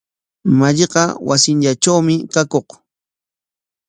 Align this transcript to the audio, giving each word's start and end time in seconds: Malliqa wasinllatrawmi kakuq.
Malliqa 0.59 1.03
wasinllatrawmi 1.27 2.15
kakuq. 2.33 2.69